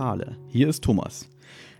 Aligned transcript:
Zentrale. 0.00 0.38
Hier 0.48 0.66
ist 0.66 0.82
Thomas. 0.82 1.28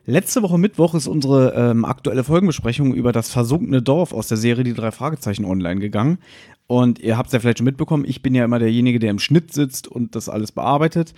Letzte 0.05 0.43
Woche 0.43 0.59
Mittwoch 0.59 0.93
ist 0.95 1.07
unsere 1.07 1.55
ähm, 1.55 1.87
aktuelle 1.87 2.23
Folgenbesprechung 2.23 2.93
über 2.93 3.13
das 3.13 3.31
versunkene 3.31 3.81
Dorf 3.81 4.13
aus 4.13 4.29
der 4.29 4.37
Serie 4.37 4.63
Die 4.63 4.75
drei 4.75 4.91
Fragezeichen 4.91 5.47
online 5.47 5.81
gegangen. 5.81 6.19
Und 6.67 6.99
ihr 6.99 7.17
habt 7.17 7.29
es 7.29 7.33
ja 7.33 7.41
vielleicht 7.41 7.59
schon 7.59 7.65
mitbekommen, 7.65 8.05
ich 8.07 8.21
bin 8.21 8.35
ja 8.35 8.45
immer 8.45 8.59
derjenige, 8.59 8.99
der 8.99 9.11
im 9.11 9.21
Schnitt 9.21 9.55
sitzt 9.55 9.89
und 9.89 10.17
das 10.17 10.29
alles 10.29 10.53
bearbeitet. 10.53 11.15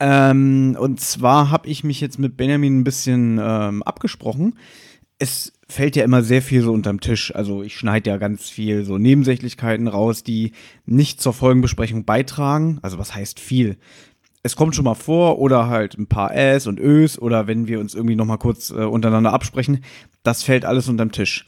Ähm, 0.00 0.74
und 0.80 1.00
zwar 1.00 1.50
habe 1.50 1.68
ich 1.68 1.84
mich 1.84 2.00
jetzt 2.00 2.18
mit 2.18 2.38
Benjamin 2.38 2.78
ein 2.78 2.84
bisschen 2.84 3.38
ähm, 3.42 3.82
abgesprochen. 3.82 4.54
Es 5.18 5.52
fällt 5.68 5.96
ja 5.96 6.04
immer 6.04 6.22
sehr 6.22 6.40
viel 6.40 6.62
so 6.62 6.72
unterm 6.72 7.00
Tisch. 7.00 7.34
Also 7.34 7.62
ich 7.62 7.76
schneide 7.76 8.08
ja 8.08 8.16
ganz 8.16 8.48
viel 8.48 8.86
so 8.86 8.96
Nebensächlichkeiten 8.96 9.86
raus, 9.86 10.22
die 10.22 10.52
nicht 10.86 11.20
zur 11.20 11.34
Folgenbesprechung 11.34 12.06
beitragen. 12.06 12.78
Also 12.80 12.98
was 12.98 13.14
heißt 13.14 13.38
viel? 13.38 13.76
Es 14.42 14.56
kommt 14.56 14.74
schon 14.74 14.84
mal 14.84 14.94
vor 14.94 15.38
oder 15.38 15.68
halt 15.68 15.98
ein 15.98 16.06
paar 16.06 16.34
Äs 16.34 16.66
und 16.66 16.78
Ös 16.78 17.18
oder 17.18 17.46
wenn 17.46 17.66
wir 17.66 17.80
uns 17.80 17.94
irgendwie 17.94 18.16
noch 18.16 18.24
mal 18.24 18.36
kurz 18.36 18.70
äh, 18.70 18.84
untereinander 18.84 19.32
absprechen, 19.32 19.84
das 20.22 20.42
fällt 20.42 20.64
alles 20.64 20.88
unterm 20.88 21.12
Tisch. 21.12 21.46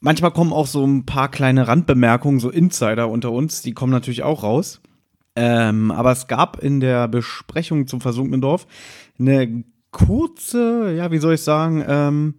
Manchmal 0.00 0.32
kommen 0.32 0.52
auch 0.52 0.66
so 0.66 0.84
ein 0.84 1.06
paar 1.06 1.30
kleine 1.30 1.68
Randbemerkungen, 1.68 2.40
so 2.40 2.50
Insider 2.50 3.08
unter 3.08 3.30
uns, 3.30 3.62
die 3.62 3.72
kommen 3.72 3.92
natürlich 3.92 4.22
auch 4.22 4.42
raus. 4.42 4.80
Ähm, 5.36 5.90
aber 5.90 6.12
es 6.12 6.26
gab 6.26 6.62
in 6.62 6.80
der 6.80 7.08
Besprechung 7.08 7.86
zum 7.86 8.00
versunkenen 8.00 8.40
Dorf 8.40 8.66
eine 9.18 9.64
kurze, 9.92 10.92
ja, 10.96 11.10
wie 11.10 11.18
soll 11.18 11.34
ich 11.34 11.42
sagen, 11.42 11.84
ähm, 11.86 12.34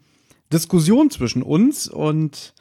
Diskussion 0.52 1.10
zwischen 1.10 1.42
uns 1.42 1.88
und 1.88 2.54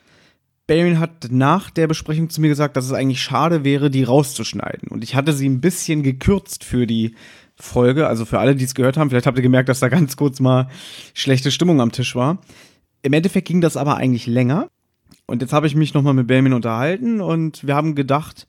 Benjamin 0.72 1.00
hat 1.00 1.28
nach 1.30 1.68
der 1.68 1.86
Besprechung 1.86 2.30
zu 2.30 2.40
mir 2.40 2.48
gesagt, 2.48 2.78
dass 2.78 2.86
es 2.86 2.94
eigentlich 2.94 3.20
schade 3.20 3.62
wäre, 3.62 3.90
die 3.90 4.04
rauszuschneiden. 4.04 4.88
Und 4.88 5.04
ich 5.04 5.14
hatte 5.14 5.34
sie 5.34 5.46
ein 5.46 5.60
bisschen 5.60 6.02
gekürzt 6.02 6.64
für 6.64 6.86
die 6.86 7.14
Folge, 7.56 8.06
also 8.06 8.24
für 8.24 8.38
alle, 8.38 8.56
die 8.56 8.64
es 8.64 8.74
gehört 8.74 8.96
haben. 8.96 9.10
Vielleicht 9.10 9.26
habt 9.26 9.36
ihr 9.36 9.42
gemerkt, 9.42 9.68
dass 9.68 9.80
da 9.80 9.90
ganz 9.90 10.16
kurz 10.16 10.40
mal 10.40 10.68
schlechte 11.12 11.50
Stimmung 11.50 11.82
am 11.82 11.92
Tisch 11.92 12.16
war. 12.16 12.38
Im 13.02 13.12
Endeffekt 13.12 13.48
ging 13.48 13.60
das 13.60 13.76
aber 13.76 13.98
eigentlich 13.98 14.26
länger. 14.26 14.68
Und 15.26 15.42
jetzt 15.42 15.52
habe 15.52 15.66
ich 15.66 15.74
mich 15.74 15.92
nochmal 15.92 16.14
mit 16.14 16.26
Benjamin 16.26 16.54
unterhalten 16.54 17.20
und 17.20 17.66
wir 17.66 17.74
haben 17.74 17.94
gedacht, 17.94 18.46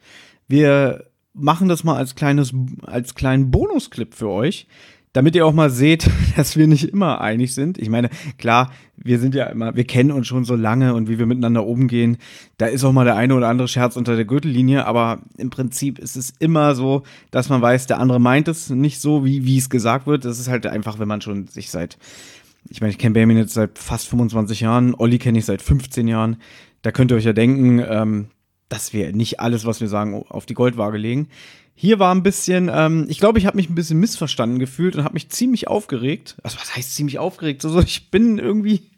wir 0.48 1.04
machen 1.34 1.68
das 1.68 1.84
mal 1.84 1.98
als 1.98 2.16
kleines, 2.16 2.54
als 2.84 3.16
kleinen 3.16 3.52
Bonusclip 3.52 4.16
für 4.16 4.30
euch, 4.30 4.68
damit 5.14 5.36
ihr 5.36 5.46
auch 5.46 5.54
mal 5.54 5.70
seht, 5.70 6.10
dass 6.36 6.58
wir 6.58 6.68
nicht 6.68 6.90
immer 6.90 7.22
einig 7.22 7.54
sind. 7.54 7.78
Ich 7.78 7.90
meine, 7.90 8.10
klar, 8.38 8.72
wir 8.98 9.20
sind 9.20 9.36
ja 9.36 9.46
immer, 9.46 9.76
wir 9.76 9.86
kennen 9.86 10.12
uns 10.12 10.28
schon 10.28 10.44
so 10.44 10.56
lange 10.56 10.94
und 10.94 11.08
wie 11.08 11.20
wir 11.20 11.26
miteinander 11.26 11.66
umgehen, 11.66 12.18
da 12.58 12.66
ist 12.66 12.84
auch 12.84 12.92
mal 12.92 13.06
der 13.06 13.16
eine 13.16 13.36
oder 13.36 13.48
andere 13.48 13.68
Scherz 13.68 13.96
unter 13.96 14.16
der 14.16 14.26
Gürtellinie, 14.26 14.86
aber 14.86 15.22
im 15.38 15.50
Prinzip 15.50 16.00
ist 16.00 16.16
es 16.16 16.34
immer 16.40 16.76
so, 16.76 17.04
dass 17.32 17.50
man 17.50 17.62
weiß, 17.62 17.88
der 17.88 18.00
andere 18.00 18.20
meint 18.20 18.48
es 18.48 18.70
nicht 18.70 19.00
so, 19.00 19.24
wie, 19.24 19.46
wie 19.46 19.58
es 19.58 19.70
gesagt 19.70 20.08
wird. 20.08 20.26
Das 20.26 20.40
ist 20.40 20.50
halt 20.50 20.66
einfach, 20.66 21.00
wenn 21.00 21.08
man 21.08 21.22
schon 21.22 21.48
sich 21.48 21.70
seit, 21.70 21.98
ich 22.70 22.82
meine, 22.82 22.92
ich 22.92 22.98
kenne 22.98 23.14
Benjamin 23.14 23.38
jetzt 23.38 23.54
seit 23.54 23.78
fast 23.78 24.08
25 24.10 24.62
Jahren, 24.62 24.96
Olli 24.96 25.20
kenne 25.20 25.40
ich 25.40 25.46
seit 25.46 25.62
15 25.62 26.08
Jahren. 26.08 26.38
Da 26.82 26.92
könnt 26.92 27.12
ihr 27.12 27.18
euch 27.18 27.26
ja 27.26 27.34
denken, 27.34 27.84
ähm, 27.88 28.28
dass 28.70 28.94
wir 28.94 29.14
nicht 29.14 29.40
alles, 29.40 29.66
was 29.66 29.82
wir 29.82 29.88
sagen, 29.88 30.26
auf 30.28 30.46
die 30.46 30.56
Goldwaage 30.56 30.98
legen. 30.98 31.28
Hier 31.76 32.00
war 32.00 32.14
ein 32.14 32.24
bisschen, 32.24 32.70
ähm, 32.74 33.06
ich 33.10 33.20
glaube, 33.20 33.40
ich 33.40 33.46
habe 33.46 33.58
mich 33.58 33.70
ein 33.70 33.76
bisschen 33.76 34.00
missverstanden 34.00 34.60
gefühlt 34.60 34.96
und 34.96 35.04
habe 35.04 35.16
mich 35.16 35.30
ziemlich 35.30 35.68
aufgeregt. 35.68 36.36
Also 36.44 36.58
was 36.60 36.76
heißt 36.76 36.96
ziemlich 36.96 37.20
aufgeregt? 37.20 37.66
Also 37.66 37.80
ich 37.82 38.12
bin 38.12 38.38
irgendwie 38.38 38.92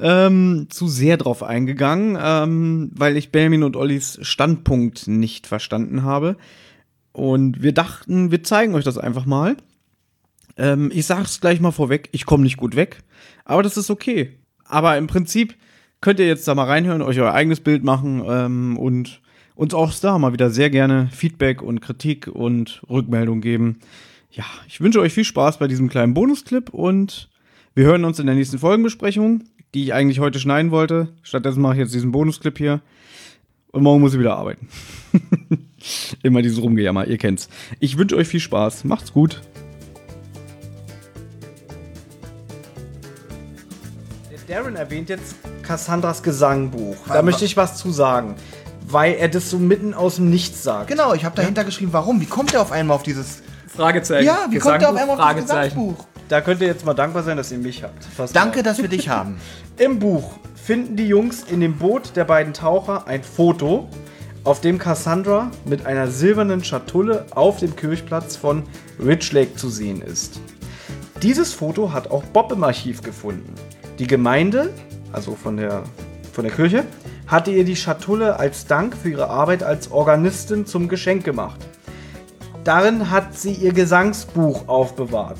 ähm, 0.00 0.68
zu 0.70 0.88
sehr 0.88 1.16
drauf 1.16 1.42
eingegangen, 1.42 2.16
ähm, 2.20 2.90
weil 2.94 3.16
ich 3.16 3.32
Benjamin 3.32 3.64
und 3.64 3.76
Ollis 3.76 4.18
Standpunkt 4.22 5.08
nicht 5.08 5.46
verstanden 5.46 6.02
habe. 6.04 6.36
Und 7.12 7.62
wir 7.62 7.72
dachten, 7.72 8.30
wir 8.30 8.44
zeigen 8.44 8.74
euch 8.74 8.84
das 8.84 8.96
einfach 8.96 9.26
mal. 9.26 9.56
Ähm, 10.56 10.90
ich 10.94 11.06
sag's 11.06 11.40
gleich 11.40 11.60
mal 11.60 11.72
vorweg, 11.72 12.08
ich 12.12 12.26
komme 12.26 12.44
nicht 12.44 12.56
gut 12.56 12.76
weg, 12.76 13.02
aber 13.44 13.62
das 13.62 13.76
ist 13.76 13.90
okay. 13.90 14.38
Aber 14.64 14.96
im 14.96 15.08
Prinzip 15.08 15.56
könnt 16.00 16.20
ihr 16.20 16.26
jetzt 16.26 16.46
da 16.46 16.54
mal 16.54 16.64
reinhören, 16.64 17.02
euch 17.02 17.18
euer 17.18 17.32
eigenes 17.32 17.60
Bild 17.60 17.82
machen 17.82 18.22
ähm, 18.28 18.76
und 18.76 19.20
uns 19.58 19.74
auch 19.74 19.92
da 19.92 20.16
mal 20.18 20.32
wieder 20.32 20.50
sehr 20.50 20.70
gerne 20.70 21.08
Feedback 21.12 21.62
und 21.62 21.80
Kritik 21.80 22.28
und 22.28 22.80
Rückmeldung 22.88 23.40
geben. 23.40 23.80
Ja, 24.30 24.44
ich 24.68 24.80
wünsche 24.80 25.00
euch 25.00 25.12
viel 25.12 25.24
Spaß 25.24 25.58
bei 25.58 25.66
diesem 25.66 25.88
kleinen 25.88 26.14
Bonusclip 26.14 26.70
und 26.70 27.28
wir 27.74 27.84
hören 27.84 28.04
uns 28.04 28.20
in 28.20 28.26
der 28.26 28.36
nächsten 28.36 28.60
Folgenbesprechung, 28.60 29.42
die 29.74 29.82
ich 29.82 29.94
eigentlich 29.94 30.20
heute 30.20 30.38
schneiden 30.38 30.70
wollte. 30.70 31.08
Stattdessen 31.22 31.60
mache 31.60 31.72
ich 31.74 31.80
jetzt 31.80 31.92
diesen 31.92 32.12
Bonusclip 32.12 32.56
hier. 32.56 32.80
Und 33.72 33.82
morgen 33.82 34.00
muss 34.00 34.14
ich 34.14 34.20
wieder 34.20 34.36
arbeiten. 34.36 34.68
Immer 36.22 36.40
dieses 36.40 36.62
Rumgejammer, 36.62 37.08
ihr 37.08 37.18
kennt's. 37.18 37.48
Ich 37.80 37.98
wünsche 37.98 38.16
euch 38.16 38.28
viel 38.28 38.40
Spaß. 38.40 38.84
Macht's 38.84 39.12
gut. 39.12 39.40
Darren 44.48 44.76
erwähnt 44.76 45.10
jetzt 45.10 45.36
Cassandras 45.62 46.22
Gesangbuch. 46.22 46.96
Da 47.06 47.20
möchte 47.20 47.44
ich 47.44 47.58
was 47.58 47.76
zu 47.76 47.90
sagen 47.90 48.34
weil 48.90 49.14
er 49.14 49.28
das 49.28 49.50
so 49.50 49.58
mitten 49.58 49.94
aus 49.94 50.16
dem 50.16 50.30
Nichts 50.30 50.62
sagt. 50.62 50.88
Genau, 50.88 51.14
ich 51.14 51.24
habe 51.24 51.36
dahinter 51.36 51.62
ja? 51.62 51.66
geschrieben, 51.66 51.92
warum? 51.92 52.20
Wie 52.20 52.26
kommt 52.26 52.54
er 52.54 52.62
auf 52.62 52.72
einmal 52.72 52.94
auf 52.96 53.02
dieses 53.02 53.42
Fragezeichen? 53.66 54.26
Ja, 54.26 54.46
wie 54.50 54.58
kommt 54.58 54.82
er 54.82 54.90
auf 54.90 54.96
einmal 54.96 55.20
auf 55.20 55.34
dieses 55.34 55.48
Gesangbuch? 55.48 56.06
Da 56.28 56.40
könnt 56.40 56.60
ihr 56.60 56.66
jetzt 56.66 56.84
mal 56.84 56.94
dankbar 56.94 57.22
sein, 57.22 57.36
dass 57.36 57.50
ihr 57.52 57.58
mich 57.58 57.82
habt. 57.82 58.04
Fast 58.04 58.36
Danke, 58.36 58.58
mal. 58.58 58.62
dass 58.62 58.78
wir 58.78 58.88
dich 58.88 59.08
haben. 59.08 59.38
Im 59.76 59.98
Buch 59.98 60.32
finden 60.54 60.96
die 60.96 61.06
Jungs 61.06 61.44
in 61.44 61.60
dem 61.60 61.76
Boot 61.76 62.16
der 62.16 62.24
beiden 62.24 62.52
Taucher 62.52 63.06
ein 63.06 63.22
Foto, 63.22 63.88
auf 64.44 64.60
dem 64.60 64.78
Cassandra 64.78 65.50
mit 65.66 65.84
einer 65.84 66.08
silbernen 66.08 66.64
Schatulle 66.64 67.26
auf 67.32 67.58
dem 67.58 67.76
Kirchplatz 67.76 68.36
von 68.36 68.62
Ridge 68.98 69.30
Lake 69.32 69.56
zu 69.56 69.68
sehen 69.68 70.00
ist. 70.00 70.40
Dieses 71.22 71.52
Foto 71.52 71.92
hat 71.92 72.10
auch 72.10 72.22
Bob 72.24 72.52
im 72.52 72.64
Archiv 72.64 73.02
gefunden. 73.02 73.54
Die 73.98 74.06
Gemeinde, 74.06 74.72
also 75.12 75.34
von 75.34 75.56
der, 75.56 75.82
von 76.32 76.44
der 76.44 76.52
Kirche, 76.54 76.84
hatte 77.28 77.50
ihr 77.52 77.64
die 77.64 77.76
Schatulle 77.76 78.38
als 78.38 78.66
Dank 78.66 78.96
für 78.96 79.10
ihre 79.10 79.30
Arbeit 79.30 79.62
als 79.62 79.92
Organistin 79.92 80.66
zum 80.66 80.88
Geschenk 80.88 81.24
gemacht. 81.24 81.60
Darin 82.64 83.10
hat 83.10 83.38
sie 83.38 83.52
ihr 83.52 83.72
Gesangsbuch 83.72 84.66
aufbewahrt. 84.66 85.38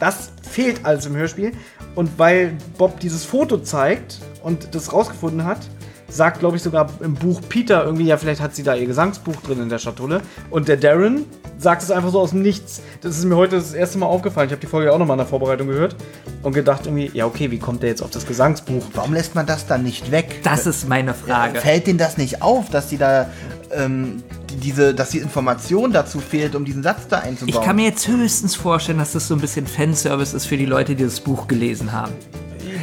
Das 0.00 0.32
fehlt 0.42 0.86
also 0.86 1.10
im 1.10 1.16
Hörspiel. 1.16 1.52
Und 1.94 2.18
weil 2.18 2.56
Bob 2.78 3.00
dieses 3.00 3.24
Foto 3.24 3.58
zeigt 3.58 4.20
und 4.42 4.74
das 4.74 4.92
rausgefunden 4.92 5.44
hat, 5.44 5.58
sagt, 6.08 6.40
glaube 6.40 6.56
ich, 6.56 6.62
sogar 6.62 6.88
im 7.00 7.14
Buch 7.14 7.40
Peter 7.48 7.84
irgendwie, 7.84 8.06
ja, 8.06 8.16
vielleicht 8.16 8.40
hat 8.40 8.54
sie 8.54 8.62
da 8.62 8.74
ihr 8.74 8.86
Gesangsbuch 8.86 9.36
drin 9.36 9.62
in 9.62 9.68
der 9.68 9.78
Schatulle. 9.78 10.22
Und 10.50 10.68
der 10.68 10.78
Darren 10.78 11.26
sagt 11.58 11.82
es 11.82 11.90
einfach 11.90 12.10
so 12.10 12.20
aus 12.20 12.30
dem 12.30 12.42
Nichts. 12.42 12.80
Das 13.02 13.18
ist 13.18 13.24
mir 13.24 13.36
heute 13.36 13.56
das 13.56 13.74
erste 13.74 13.98
Mal 13.98 14.06
aufgefallen. 14.06 14.48
Ich 14.48 14.52
habe 14.52 14.60
die 14.60 14.66
Folge 14.66 14.92
auch 14.92 14.98
nochmal 14.98 15.16
in 15.16 15.18
der 15.18 15.26
Vorbereitung 15.26 15.68
gehört 15.68 15.96
und 16.42 16.54
gedacht 16.54 16.86
irgendwie, 16.86 17.10
ja, 17.12 17.26
okay, 17.26 17.50
wie 17.50 17.58
kommt 17.58 17.82
der 17.82 17.90
jetzt 17.90 18.02
auf 18.02 18.10
das 18.10 18.26
Gesangsbuch? 18.26 18.82
Warum 18.94 19.12
lässt 19.12 19.34
man 19.34 19.46
das 19.46 19.66
dann 19.66 19.82
nicht 19.82 20.10
weg? 20.10 20.40
Das 20.44 20.66
ist 20.66 20.88
meine 20.88 21.12
Frage. 21.12 21.60
Fällt 21.60 21.86
denen 21.86 21.98
das 21.98 22.16
nicht 22.16 22.40
auf, 22.40 22.70
dass 22.70 22.88
die 22.88 22.96
da 22.96 23.30
ähm, 23.70 24.22
diese, 24.62 24.94
dass 24.94 25.10
die 25.10 25.18
Information 25.18 25.92
dazu 25.92 26.20
fehlt, 26.20 26.54
um 26.54 26.64
diesen 26.64 26.82
Satz 26.82 27.08
da 27.08 27.18
einzubauen? 27.18 27.60
Ich 27.60 27.66
kann 27.66 27.76
mir 27.76 27.84
jetzt 27.84 28.08
höchstens 28.08 28.54
vorstellen, 28.54 28.98
dass 28.98 29.12
das 29.12 29.28
so 29.28 29.34
ein 29.34 29.40
bisschen 29.40 29.66
Fanservice 29.66 30.32
ist 30.32 30.46
für 30.46 30.56
die 30.56 30.66
Leute, 30.66 30.94
die 30.94 31.04
das 31.04 31.20
Buch 31.20 31.48
gelesen 31.48 31.92
haben 31.92 32.14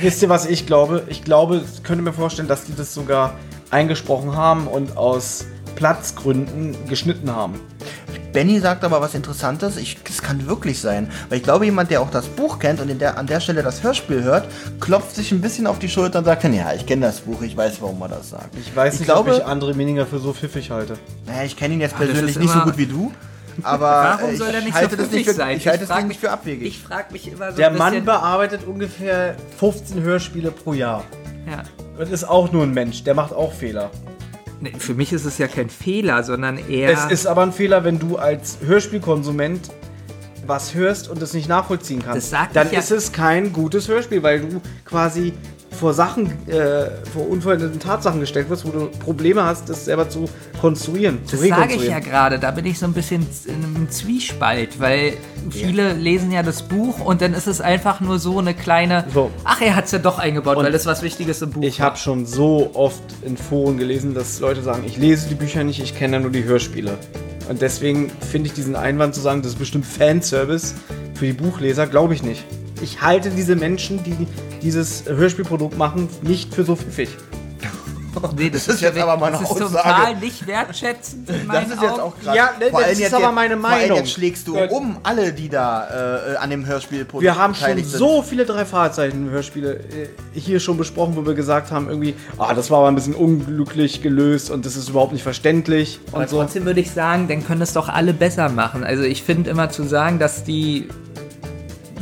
wisst 0.06 0.22
ihr, 0.22 0.30
was 0.30 0.46
ich 0.46 0.66
glaube? 0.68 1.04
Ich 1.10 1.24
glaube, 1.24 1.64
ich 1.74 1.84
könnte 1.84 2.04
mir 2.04 2.14
vorstellen, 2.14 2.48
dass 2.48 2.64
die 2.64 2.76
das 2.76 2.94
sogar 2.94 3.34
eingesprochen 3.72 4.36
haben 4.36 4.68
und 4.68 4.98
aus 4.98 5.46
Platzgründen 5.76 6.78
geschnitten 6.88 7.36
haben. 7.36 7.60
Benny 8.32 8.60
sagt 8.60 8.84
aber 8.84 9.02
was 9.02 9.16
Interessantes. 9.16 9.78
Ich, 9.78 10.04
das 10.04 10.22
kann 10.22 10.46
wirklich 10.46 10.80
sein. 10.80 11.10
Weil 11.30 11.40
ich 11.40 11.44
glaube, 11.44 11.66
jemand, 11.66 11.90
der 11.90 12.02
auch 12.02 12.12
das 12.12 12.28
Buch 12.28 12.60
kennt 12.60 12.82
und 12.82 13.00
der, 13.00 13.18
an 13.18 13.28
der 13.28 13.40
Stelle 13.40 13.64
das 13.64 13.82
Hörspiel 13.82 14.24
hört, 14.24 14.48
klopft 14.80 15.16
sich 15.16 15.32
ein 15.32 15.42
bisschen 15.42 15.66
auf 15.68 15.80
die 15.80 15.90
Schulter 15.90 16.20
und 16.20 16.26
sagt 16.26 16.44
dann, 16.44 16.54
ja, 16.54 16.74
ich 16.74 16.86
kenne 16.86 17.06
das 17.06 17.22
Buch, 17.22 17.42
ich 17.42 17.56
weiß, 17.56 17.82
warum 17.82 17.98
man 17.98 18.12
das 18.12 18.30
sagt. 18.30 18.56
Ich 18.60 18.76
weiß 18.76 18.96
ich 18.96 19.00
nicht, 19.02 19.08
glaube, 19.08 19.32
ob 19.32 19.38
ich 19.38 19.46
André 19.46 19.74
Mininger 19.74 20.06
für 20.06 20.20
so 20.20 20.34
pfiffig 20.34 20.70
halte. 20.70 20.98
Naja, 21.26 21.44
ich 21.46 21.56
kenne 21.56 21.76
ihn 21.76 21.82
jetzt 21.82 21.96
persönlich 21.96 22.38
nicht 22.38 22.54
so 22.54 22.60
gut 22.60 22.78
wie 22.78 22.86
du. 22.86 23.12
Aber 23.64 24.18
Warum 24.20 24.36
soll 24.36 24.50
er 24.50 24.62
nicht 24.62 24.78
so 24.78 24.96
das 24.96 25.12
nicht 25.12 25.28
für, 25.28 25.34
sein? 25.34 25.58
Ich 25.58 25.68
halte 25.68 25.86
es 25.86 26.06
nicht 26.06 26.20
für 26.20 26.32
abwegig. 26.32 26.68
Ich 26.68 26.80
frage 26.80 27.12
mich 27.12 27.32
immer 27.32 27.52
so 27.52 27.58
Der 27.58 27.72
Mann 27.72 28.04
bearbeitet 28.04 28.62
ungefähr 28.66 29.36
15 29.60 30.02
Hörspiele 30.02 30.52
pro 30.52 30.74
Jahr. 30.74 31.04
Ja. 31.50 31.64
Und 31.98 32.12
ist 32.12 32.26
auch 32.26 32.52
nur 32.52 32.64
ein 32.64 32.74
Mensch, 32.74 33.04
der 33.04 33.14
macht 33.14 33.34
auch 33.34 33.54
Fehler. 33.54 33.92
Nee, 34.60 34.74
für 34.78 34.94
mich 34.94 35.14
ist 35.14 35.26
es 35.26 35.38
ja 35.38 35.48
kein 35.48 35.70
Fehler, 35.70 36.24
sondern 36.24 36.58
eher. 36.70 36.90
Es 36.90 37.06
ist 37.06 37.28
aber 37.28 37.44
ein 37.44 37.52
Fehler, 37.52 37.84
wenn 37.84 38.00
du 38.00 38.18
als 38.18 38.58
Hörspielkonsument 38.66 39.70
was 40.48 40.74
hörst 40.74 41.10
und 41.10 41.22
es 41.22 41.34
nicht 41.34 41.50
nachvollziehen 41.50 42.04
kannst. 42.06 42.34
Dann 42.54 42.72
ist 42.72 42.90
ja. 42.90 42.98
es 42.98 43.12
kein 43.12 43.52
gutes 43.52 43.88
Hörspiel, 43.88 44.22
weil 44.24 44.42
du 44.42 44.62
quasi 44.86 45.34
vor 45.76 45.94
Sachen, 45.94 46.28
äh, 46.48 46.90
vor 47.14 47.30
unveränderten 47.30 47.80
Tatsachen 47.80 48.20
gestellt 48.20 48.50
wirst, 48.50 48.66
wo 48.66 48.72
du 48.72 48.88
Probleme 49.00 49.44
hast, 49.44 49.70
das 49.70 49.86
selber 49.86 50.10
zu 50.10 50.26
konstruieren, 50.60 51.20
zu 51.26 51.38
Das 51.38 51.48
sage 51.48 51.76
ich 51.76 51.88
ja 51.88 52.00
gerade, 52.00 52.40
da 52.40 52.52
bin 52.52 52.66
ich 52.66 52.80
so 52.80 52.86
ein 52.86 52.94
bisschen 52.94 53.26
in 53.46 53.64
einem 53.64 53.90
Zwiespalt, 53.90 54.80
weil 54.80 55.14
viele 55.50 55.90
ja. 55.90 55.94
lesen 55.94 56.32
ja 56.32 56.44
das 56.44 56.64
Buch 56.64 57.00
und 57.00 57.22
dann 57.22 57.34
ist 57.34 57.48
es 57.48 57.62
einfach 57.62 58.00
nur 58.02 58.20
so 58.20 58.40
eine 58.40 58.54
kleine, 58.54 59.06
so. 59.14 59.30
ach, 59.44 59.62
er 59.62 59.76
hat 59.76 59.86
es 59.86 59.92
ja 59.92 60.00
doch 60.00 60.18
eingebaut, 60.18 60.58
und 60.58 60.64
weil 60.64 60.72
das 60.72 60.86
was 60.86 61.02
Wichtiges 61.02 61.42
im 61.42 61.52
Buch 61.52 61.62
Ich 61.62 61.82
habe 61.82 61.98
schon 61.98 62.26
so 62.26 62.72
oft 62.74 63.04
in 63.24 63.38
Foren 63.38 63.78
gelesen, 63.78 64.14
dass 64.14 64.40
Leute 64.40 64.62
sagen, 64.64 64.84
ich 64.86 64.98
lese 64.98 65.28
die 65.30 65.36
Bücher 65.36 65.64
nicht, 65.64 65.82
ich 65.82 65.96
kenne 65.98 66.20
nur 66.20 66.32
die 66.32 66.44
Hörspiele. 66.44 66.98
Und 67.50 67.62
deswegen 67.62 68.10
finde 68.32 68.48
ich 68.48 68.54
diesen 68.54 68.76
Einwand 68.76 69.14
zu 69.14 69.22
sagen, 69.22 69.42
das 69.42 69.52
ist 69.52 69.60
bestimmt 69.60 69.86
Fanservice, 69.86 70.74
für 71.14 71.26
die 71.26 71.34
Buchleser, 71.34 71.88
glaube 71.88 72.14
ich 72.14 72.24
nicht. 72.24 72.44
Ich 72.86 73.02
halte 73.02 73.32
diese 73.32 73.56
Menschen, 73.56 74.04
die 74.04 74.16
dieses 74.62 75.06
Hörspielprodukt 75.08 75.76
machen, 75.76 76.08
nicht 76.22 76.54
für 76.54 76.64
so 76.64 76.76
pfiffig. 76.76 77.10
Nee, 78.38 78.50
das, 78.50 78.66
Das 78.68 78.76
ist 78.76 78.82
jetzt 78.82 78.98
aber 78.98 79.18
mal 79.18 79.30
das 79.32 79.42
eine 79.42 79.50
ist 79.50 79.62
Aussage. 79.62 79.90
total 79.90 80.16
nicht 80.16 80.48
wertschätzend. 80.48 81.30
in 81.30 81.48
Das 81.50 81.66
ist 81.68 81.82
jetzt 81.82 82.00
auch 82.00 82.14
krass. 82.24 82.34
Ja, 82.34 82.50
ne, 82.58 82.70
Vor 82.72 82.80
das 82.82 82.92
ist 82.94 83.00
jetzt- 83.00 83.14
aber 83.14 83.34
meine 83.34 83.58
Vor 83.58 83.70
Meinung. 83.70 83.98
jetzt 83.98 84.12
schlägst 84.12 84.48
du 84.48 84.56
Ja. 84.56 84.70
um 84.70 84.98
alle, 85.04 85.34
die 85.34 85.50
da 85.50 86.32
äh, 86.34 86.38
an 86.38 86.50
dem 86.50 86.66
Hörspielprodukt 86.66 87.22
Wir 87.24 87.36
haben 87.36 87.54
schon 87.56 87.76
sind. 87.76 87.86
so 87.86 88.22
viele 88.22 88.46
drei 88.46 88.64
Fahrzeichen 88.64 89.30
Hörspiele 89.30 89.74
äh, 90.34 90.40
hier 90.40 90.62
schon 90.62 90.78
besprochen, 90.78 91.18
wo 91.18 91.26
wir 91.26 91.34
gesagt 91.34 91.72
haben, 91.72 91.90
irgendwie, 91.90 92.16
ah, 92.38 92.54
das 92.54 92.72
war 92.72 92.78
aber 92.80 92.88
ein 92.88 92.96
bisschen 92.96 93.16
unglücklich 93.16 94.02
gelöst 94.02 94.50
und 94.50 94.66
das 94.66 94.78
ist 94.78 94.88
überhaupt 94.88 95.12
nicht 95.12 95.24
verständlich 95.24 96.00
Aber 96.14 96.22
und 96.22 96.30
so. 96.30 96.40
trotzdem 96.42 96.64
würde 96.64 96.80
ich 96.80 96.92
sagen, 96.92 97.28
dann 97.28 97.46
können 97.46 97.62
es 97.64 97.74
doch 97.74 97.90
alle 97.90 98.14
besser 98.14 98.48
machen. 98.48 98.86
Also 98.86 99.04
ich 99.04 99.24
finde 99.24 99.50
immer 99.50 99.70
zu 99.72 99.84
sagen, 99.84 100.20
dass 100.20 100.46
die 100.46 100.88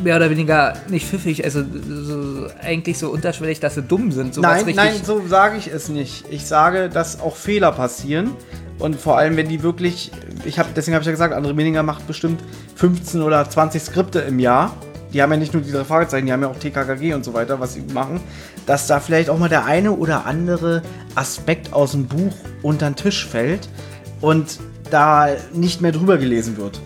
mehr 0.04 0.18
oder 0.18 0.30
weniger 0.30 0.74
nicht 0.90 1.08
pfiffig, 1.08 1.44
also 1.44 1.64
so, 1.64 2.48
eigentlich 2.62 2.98
so 2.98 3.10
unterschwellig, 3.10 3.60
dass 3.60 3.76
sie 3.76 3.82
dumm 3.82 4.12
sind. 4.12 4.38
Nein, 4.38 4.66
nein, 4.76 4.94
so 5.04 5.26
sage 5.28 5.58
ich 5.58 5.68
es 5.68 5.90
nicht. 5.90 6.26
Ich 6.30 6.46
sage, 6.46 6.90
dass 6.90 7.20
auch 7.20 7.36
Fehler 7.36 7.72
passieren. 7.72 8.32
Und 8.80 9.00
vor 9.00 9.18
allem, 9.18 9.38
wenn 9.38 9.48
die 9.48 9.64
wirklich, 9.64 10.12
ich 10.46 10.60
habe, 10.60 10.70
deswegen 10.76 10.96
habe 10.96 11.04
ich 11.04 11.08
ja 11.08 11.12
gesagt, 11.12 11.34
André 11.34 11.54
Meninger 11.54 11.84
macht 11.84 12.08
bestimmt 12.08 12.44
15 12.76 13.22
oder 13.22 13.50
20 13.50 13.82
Skripte 13.82 14.20
im 14.20 14.40
Jahr. 14.40 14.76
Die 15.14 15.22
haben 15.22 15.32
ja 15.32 15.38
nicht 15.38 15.54
nur 15.54 15.62
die 15.62 15.72
drei 15.72 15.84
Fragezeichen, 15.84 16.26
die 16.26 16.34
haben 16.34 16.42
ja 16.42 16.48
auch 16.48 16.58
TKKG 16.58 17.14
und 17.14 17.24
so 17.24 17.34
weiter, 17.34 17.60
was 17.60 17.74
sie 17.74 17.84
machen. 17.94 18.20
Dass 18.66 18.88
da 18.88 19.00
vielleicht 19.00 19.30
auch 19.30 19.38
mal 19.38 19.50
der 19.50 19.66
eine 19.66 19.92
oder 19.92 20.26
andere 20.26 20.82
Aspekt 21.14 21.72
aus 21.72 21.92
dem 21.92 22.08
Buch 22.08 22.34
unter 22.64 22.90
den 22.90 22.96
Tisch 22.96 23.28
fällt 23.28 23.70
und 24.22 24.60
da 24.90 25.30
nicht 25.54 25.82
mehr 25.82 25.92
drüber 25.92 26.18
gelesen 26.18 26.58
wird. 26.58 26.80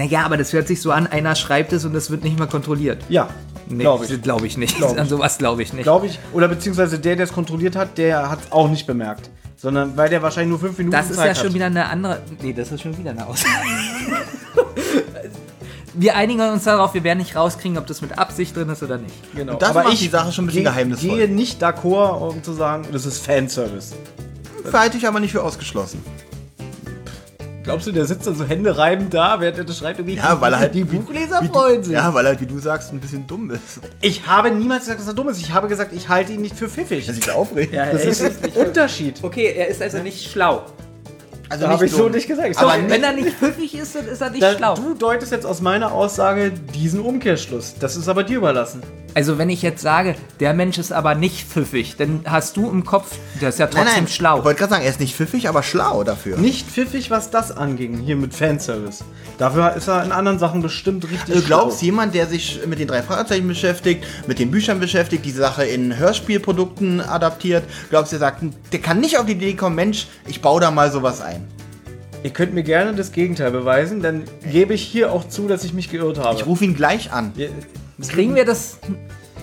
Naja, 0.00 0.24
aber 0.24 0.38
das 0.38 0.52
hört 0.54 0.66
sich 0.66 0.80
so 0.80 0.92
an, 0.92 1.06
einer 1.06 1.34
schreibt 1.34 1.74
es 1.74 1.84
und 1.84 1.94
es 1.94 2.10
wird 2.10 2.24
nicht 2.24 2.38
mal 2.38 2.46
kontrolliert. 2.46 3.02
Ja, 3.10 3.28
Nee, 3.68 3.82
glaube 3.84 4.04
ich. 4.06 4.22
Glaube 4.22 4.46
ich 4.46 4.56
nicht. 4.56 4.76
Glaub 4.78 4.92
ich. 4.94 4.98
An 4.98 5.08
sowas 5.08 5.36
glaube 5.38 5.62
ich 5.62 5.72
nicht. 5.74 5.82
Glaube 5.84 6.06
ich. 6.06 6.18
Oder 6.32 6.48
beziehungsweise 6.48 6.98
der, 6.98 7.14
der 7.16 7.24
es 7.26 7.32
kontrolliert 7.32 7.76
hat, 7.76 7.98
der 7.98 8.28
hat 8.30 8.40
es 8.46 8.50
auch 8.50 8.68
nicht 8.70 8.86
bemerkt. 8.86 9.28
Sondern 9.56 9.94
weil 9.96 10.08
der 10.08 10.22
wahrscheinlich 10.22 10.48
nur 10.50 10.58
fünf 10.58 10.78
Minuten 10.78 10.96
Das 10.96 11.10
ist 11.10 11.16
Zeit 11.18 11.28
ja 11.28 11.34
schon 11.34 11.46
hat. 11.48 11.54
wieder 11.54 11.66
eine 11.66 11.84
andere. 11.86 12.20
Nee, 12.42 12.52
das 12.54 12.72
ist 12.72 12.80
schon 12.80 12.96
wieder 12.98 13.10
eine 13.10 13.26
Aussage. 13.26 13.52
wir 15.94 16.16
einigen 16.16 16.40
uns 16.40 16.64
darauf, 16.64 16.94
wir 16.94 17.04
werden 17.04 17.18
nicht 17.18 17.36
rauskriegen, 17.36 17.76
ob 17.78 17.86
das 17.86 18.00
mit 18.00 18.18
Absicht 18.18 18.56
drin 18.56 18.68
ist 18.70 18.82
oder 18.82 18.98
nicht. 18.98 19.14
Genau. 19.34 19.52
Und 19.52 19.62
das 19.62 19.70
Aber 19.70 19.82
macht 19.84 19.92
ich 19.94 20.00
die 20.00 20.08
Sache 20.08 20.32
schon 20.32 20.44
ein 20.44 20.46
bisschen 20.48 20.62
gehe- 20.64 20.70
geheimnisvoll. 20.72 21.16
gehe 21.18 21.28
nicht 21.28 21.62
d'accord, 21.62 22.30
um 22.32 22.42
zu 22.42 22.52
sagen, 22.52 22.86
das 22.92 23.06
ist 23.06 23.18
Fanservice. 23.24 23.92
Halte 24.72 24.96
ich 24.96 25.06
aber 25.06 25.20
nicht 25.20 25.32
für 25.32 25.42
ausgeschlossen. 25.42 26.02
Glaubst 27.62 27.86
du, 27.86 27.92
der 27.92 28.06
sitzt 28.06 28.26
dann 28.26 28.34
so 28.34 28.44
Hände 28.44 28.76
reibend 28.78 29.12
da, 29.12 29.38
während 29.40 29.58
er 29.58 29.64
das 29.64 29.78
schreibt? 29.78 29.98
Irgendwie, 29.98 30.16
Ja, 30.16 30.40
weil 30.40 30.52
er 30.54 30.60
halt 30.60 30.74
die 30.74 30.84
Buchleser 30.84 31.40
wie- 31.42 31.48
freuen 31.48 31.82
sich. 31.84 31.92
Ja, 31.92 32.12
weil 32.14 32.24
er, 32.24 32.40
wie 32.40 32.46
du 32.46 32.58
sagst, 32.58 32.92
ein 32.92 33.00
bisschen 33.00 33.26
dumm 33.26 33.50
ist. 33.50 33.80
Ich 34.00 34.26
habe 34.26 34.50
niemals 34.50 34.84
gesagt, 34.84 35.00
dass 35.00 35.06
er 35.08 35.14
dumm 35.14 35.28
ist. 35.28 35.40
Ich 35.40 35.52
habe 35.52 35.68
gesagt, 35.68 35.92
ich 35.92 36.08
halte 36.08 36.32
ihn 36.32 36.40
nicht 36.40 36.56
für 36.56 36.68
pfiffig. 36.68 37.06
Dass 37.06 37.18
ich 37.18 37.24
da 37.26 37.34
aufregt. 37.34 37.74
das 37.74 38.04
ist 38.04 38.22
ein 38.22 38.50
Unterschied. 38.66 39.18
Okay, 39.22 39.52
er 39.56 39.68
ist 39.68 39.82
also 39.82 39.98
nicht 39.98 40.30
schlau. 40.30 40.62
Also 41.50 41.66
habe 41.68 41.84
ich 41.84 41.92
so 41.92 42.08
nicht 42.08 42.28
gesagt. 42.28 42.56
Aber 42.58 42.76
nicht- 42.76 42.90
Wenn 42.90 43.02
er 43.02 43.12
nicht 43.12 43.36
pfiffig 43.36 43.74
ist, 43.74 43.94
dann 43.96 44.06
ist 44.06 44.20
er 44.22 44.30
nicht 44.30 44.42
da, 44.42 44.56
schlau. 44.56 44.74
du 44.76 44.94
deutest 44.94 45.32
jetzt 45.32 45.44
aus 45.44 45.60
meiner 45.60 45.92
Aussage 45.92 46.52
diesen 46.74 47.00
Umkehrschluss. 47.00 47.74
Das 47.78 47.96
ist 47.96 48.08
aber 48.08 48.22
dir 48.22 48.36
überlassen. 48.38 48.82
Also 49.14 49.38
wenn 49.38 49.50
ich 49.50 49.62
jetzt 49.62 49.82
sage, 49.82 50.14
der 50.38 50.54
Mensch 50.54 50.78
ist 50.78 50.92
aber 50.92 51.14
nicht 51.14 51.48
pfiffig, 51.48 51.96
dann 51.96 52.20
hast 52.26 52.56
du 52.56 52.70
im 52.70 52.84
Kopf, 52.84 53.16
der 53.40 53.48
ist 53.48 53.58
ja 53.58 53.66
trotzdem 53.66 53.84
Nein, 53.84 53.94
nein, 54.04 54.08
schlau. 54.08 54.38
Ich 54.38 54.44
wollte 54.44 54.58
gerade 54.58 54.70
sagen, 54.70 54.84
er 54.84 54.90
ist 54.90 55.00
nicht 55.00 55.16
pfiffig, 55.16 55.48
aber 55.48 55.62
schlau 55.62 56.04
dafür. 56.04 56.36
Nicht 56.38 56.68
pfiffig, 56.68 57.10
was 57.10 57.30
das 57.30 57.50
anging, 57.56 57.98
hier 57.98 58.14
mit 58.16 58.34
Fanservice. 58.34 59.02
Dafür 59.38 59.74
ist 59.74 59.88
er 59.88 60.04
in 60.04 60.12
anderen 60.12 60.38
Sachen 60.38 60.62
bestimmt 60.62 61.04
richtig 61.10 61.34
Du 61.34 61.42
glaubst, 61.42 61.78
schlau. 61.78 61.86
jemand, 61.86 62.14
der 62.14 62.26
sich 62.26 62.60
mit 62.66 62.78
den 62.78 62.86
drei 62.88 63.02
Fragezeichen 63.02 63.48
beschäftigt, 63.48 64.04
mit 64.26 64.38
den 64.38 64.50
Büchern 64.50 64.78
beschäftigt, 64.78 65.24
die 65.24 65.30
Sache 65.32 65.64
in 65.64 65.96
Hörspielprodukten 65.96 67.00
adaptiert, 67.00 67.64
glaubst 67.90 68.12
du, 68.12 68.18
der 68.18 68.20
sagt, 68.20 68.42
der 68.72 68.80
kann 68.80 69.00
nicht 69.00 69.18
auf 69.18 69.26
die 69.26 69.32
Idee 69.32 69.54
kommen, 69.54 69.74
Mensch, 69.76 70.06
ich 70.28 70.40
baue 70.40 70.60
da 70.60 70.70
mal 70.70 70.90
sowas 70.92 71.20
ein. 71.20 71.48
Ihr 72.22 72.30
könnt 72.30 72.52
mir 72.52 72.62
gerne 72.62 72.92
das 72.94 73.12
Gegenteil 73.12 73.50
beweisen, 73.50 74.02
dann 74.02 74.24
gebe 74.52 74.74
ich 74.74 74.82
hier 74.82 75.10
auch 75.10 75.26
zu, 75.26 75.48
dass 75.48 75.64
ich 75.64 75.72
mich 75.72 75.90
geirrt 75.90 76.18
habe. 76.18 76.36
Ich 76.36 76.44
rufe 76.46 76.64
ihn 76.64 76.74
gleich 76.74 77.10
an. 77.12 77.32
Kriegen 78.08 78.34
wir 78.34 78.44
das, 78.44 78.78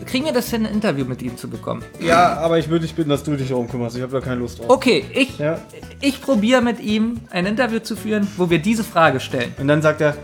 kriegen 0.05 0.25
wir 0.25 0.33
das 0.33 0.49
hin, 0.49 0.65
ein 0.65 0.73
Interview 0.73 1.05
mit 1.05 1.21
ihm 1.21 1.37
zu 1.37 1.49
bekommen? 1.49 1.83
ja, 1.99 2.37
aber 2.37 2.57
ich 2.59 2.69
würde 2.69 2.85
dich 2.85 2.95
bitten, 2.95 3.09
dass 3.09 3.23
du 3.23 3.35
dich 3.35 3.49
darum 3.49 3.69
kümmerst. 3.69 3.95
Ich 3.95 4.01
habe 4.01 4.11
da 4.11 4.19
keine 4.21 4.37
Lust 4.37 4.59
drauf. 4.59 4.67
Okay, 4.69 5.05
ich, 5.13 5.37
Ja. 5.37 5.59
ich 6.01 6.21
probiere 6.21 6.61
mit 6.61 6.79
ihm 6.79 7.19
ein 7.29 7.45
Interview 7.45 7.79
zu 7.79 7.95
führen, 7.95 8.27
wo 8.37 8.49
wir 8.49 8.59
diese 8.59 8.83
Frage 8.83 9.19
stellen. 9.19 9.53
Und 9.59 9.67
dann 9.67 9.81
sagt 9.81 10.01
er, 10.01 10.15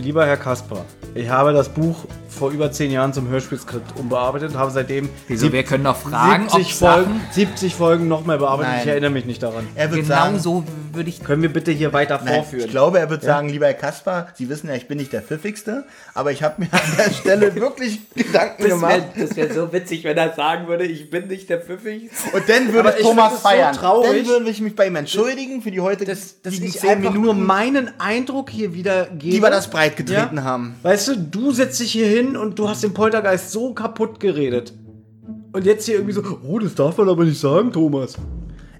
lieber 0.00 0.26
Herr 0.26 0.36
Kasper, 0.36 0.84
ich 1.14 1.28
habe 1.28 1.52
das 1.52 1.68
Buch 1.68 2.04
vor 2.28 2.50
über 2.50 2.70
zehn 2.72 2.90
Jahren 2.90 3.12
zum 3.12 3.28
Hörspielskript 3.28 3.98
umbearbeitet, 3.98 4.54
habe 4.54 4.70
seitdem 4.70 5.08
Wieso, 5.28 5.52
wir 5.52 5.62
können 5.62 5.84
doch 5.84 5.96
fragen, 5.96 6.44
ob 6.46 6.52
70, 6.56 6.74
Folgen, 6.74 7.04
Sachen, 7.04 7.20
70 7.32 7.74
Folgen 7.74 8.08
noch 8.08 8.24
mehr 8.26 8.38
bearbeitet. 8.38 8.72
Nein. 8.72 8.80
Ich 8.82 8.88
erinnere 8.88 9.10
mich 9.10 9.24
nicht 9.24 9.42
daran. 9.42 9.66
Er 9.74 9.90
wird 9.90 10.02
genau 10.02 10.14
sagen, 10.14 10.38
so 10.38 10.64
würde 10.92 11.08
ich 11.10 11.22
Können 11.22 11.42
wir 11.42 11.52
bitte 11.52 11.70
hier 11.72 11.92
weiter 11.92 12.20
Nein, 12.24 12.34
vorführen? 12.36 12.64
ich 12.66 12.70
glaube, 12.70 12.98
er 12.98 13.08
wird 13.10 13.22
sagen, 13.22 13.48
lieber 13.48 13.66
Herr 13.66 13.74
Kasper, 13.74 14.28
Sie 14.34 14.48
wissen 14.48 14.68
ja, 14.68 14.74
ich 14.74 14.88
bin 14.88 14.98
nicht 14.98 15.12
der 15.12 15.22
Pfiffigste, 15.22 15.84
aber 16.14 16.32
ich 16.32 16.42
habe 16.42 16.62
mir 16.62 16.68
an 16.72 16.80
der 16.98 17.10
Stelle 17.12 17.54
wirklich 17.54 18.00
Gedanken 18.14 18.64
gemacht. 18.68 19.02
wär 19.16 19.54
so 19.54 19.72
witzig, 19.72 20.04
wenn 20.04 20.16
er 20.16 20.34
sagen 20.34 20.66
würde, 20.68 20.84
ich 20.84 21.10
bin 21.10 21.28
nicht 21.28 21.48
der 21.48 21.60
Pfiffig. 21.60 22.10
Und 22.32 22.48
dann 22.48 22.72
würde 22.72 22.88
Aber 22.90 22.98
ich 22.98 23.06
Thomas 23.06 23.34
es 23.34 23.42
so 23.42 23.48
feiern. 23.48 23.74
traurig. 23.74 24.24
Dann 24.24 24.26
würde 24.26 24.50
ich 24.50 24.60
mich 24.60 24.74
bei 24.76 24.86
ihm 24.88 24.96
entschuldigen 24.96 25.62
für 25.62 25.70
die 25.70 25.80
heute 25.80 26.04
dass, 26.04 26.40
dass 26.42 26.54
ich 26.54 26.78
10 26.78 26.90
einfach 26.90 27.14
nur 27.14 27.34
meinen 27.34 27.90
Eindruck 28.00 28.50
hier 28.50 28.74
wieder 28.74 29.06
gebe. 29.06 29.36
die 29.36 29.42
wir 29.42 29.50
das 29.50 29.68
breit 29.70 29.96
getreten 29.96 30.36
Ja? 30.38 30.42
haben. 30.44 30.74
Weißt 30.82 31.08
du, 31.08 31.16
du 31.16 31.52
setzt 31.52 31.80
dich 31.80 31.92
hier 31.92 32.06
hin 32.06 32.17
und 32.36 32.58
du 32.58 32.68
hast 32.68 32.82
den 32.82 32.94
Poltergeist 32.94 33.50
so 33.52 33.72
kaputt 33.74 34.20
geredet. 34.20 34.72
Und 35.52 35.64
jetzt 35.64 35.86
hier 35.86 35.94
irgendwie 35.96 36.12
so, 36.14 36.22
oh, 36.46 36.58
das 36.58 36.74
darf 36.74 36.98
man 36.98 37.08
aber 37.08 37.24
nicht 37.24 37.40
sagen, 37.40 37.72
Thomas. 37.72 38.14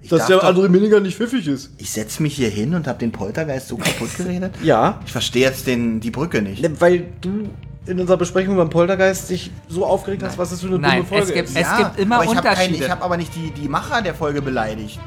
dass 0.01 0.19
darf 0.19 0.27
der 0.27 0.37
doch- 0.37 0.43
andere 0.45 0.69
Miniger 0.69 0.99
nicht 0.99 1.17
pfiffig 1.17 1.47
ist. 1.47 1.71
Ich 1.77 1.89
setze 1.91 2.21
mich 2.23 2.35
hier 2.35 2.49
hin 2.49 2.73
und 2.75 2.87
habe 2.87 2.99
den 2.99 3.11
Poltergeist 3.11 3.67
so 3.67 3.77
kaputt 3.77 4.15
geredet. 4.17 4.53
Ja, 4.63 4.99
Ich 5.05 5.11
verstehe 5.11 5.43
jetzt 5.43 5.67
den, 5.67 5.99
die 5.99 6.11
Brücke 6.11 6.41
nicht. 6.41 6.61
ne, 6.61 6.71
weil 6.79 7.05
du 7.21 7.49
in 7.85 7.99
unserer 7.99 8.17
Besprechung 8.17 8.55
beim 8.55 8.69
Poltergeist 8.69 9.29
dich 9.31 9.51
so 9.67 9.83
aufgeregt 9.85 10.21
hast, 10.23 10.37
was 10.37 10.51
das 10.51 10.61
für 10.61 10.67
eine 10.67 10.77
Nein, 10.79 10.97
dumme 10.97 11.05
Folge 11.09 11.23
es 11.23 11.33
gibt- 11.33 11.49
ist. 11.49 11.57
es 11.57 11.77
gibt 11.77 11.99
immer 11.99 12.15
aber 12.17 12.23
ich 12.25 12.29
hab 12.31 12.37
Unterschiede. 12.37 12.73
Kein, 12.77 12.83
ich 12.85 12.89
habe 12.91 13.03
aber 13.03 13.17
nicht 13.17 13.35
die, 13.35 13.51
die 13.51 13.67
Macher 13.67 14.01
der 14.03 14.13
Folge 14.13 14.41
beleidigt. 14.43 14.99